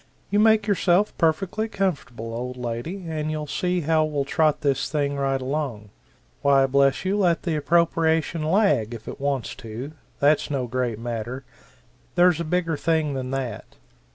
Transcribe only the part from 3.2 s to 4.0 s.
you'll see